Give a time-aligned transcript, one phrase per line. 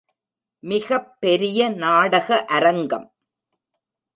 [0.59, 3.13] மிகப் பெரிய நாடக அரங்கம்.